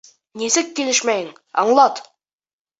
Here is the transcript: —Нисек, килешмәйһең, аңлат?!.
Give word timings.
—Нисек, 0.41 0.71
килешмәйһең, 0.79 1.29
аңлат?!. 1.65 2.05